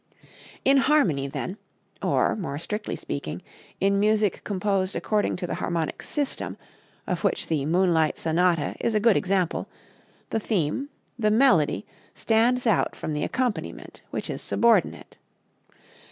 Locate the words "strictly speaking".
2.57-3.43